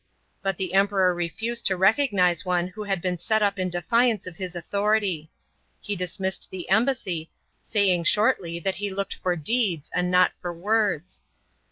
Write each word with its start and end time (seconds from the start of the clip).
But 0.41 0.57
the 0.57 0.73
Emperor 0.73 1.13
refused 1.13 1.67
to 1.67 1.77
recognise 1.77 2.43
one 2.43 2.69
who 2.69 2.85
had 2.85 3.03
been 3.03 3.19
set 3.19 3.43
up 3.43 3.59
in 3.59 3.69
defiance 3.69 4.25
of 4.25 4.35
his 4.37 4.55
authority. 4.55 5.29
He 5.79 5.95
dismissed 5.95 6.47
the 6.49 6.67
embassy, 6.71 7.29
saying 7.61 8.05
shortly 8.05 8.59
that 8.61 8.73
he 8.81 8.89
looked 8.89 9.13
for 9.13 9.35
deeds 9.35 9.91
and 9.93 10.09
not 10.09 10.31
tor 10.41 10.53
words. 10.55 11.21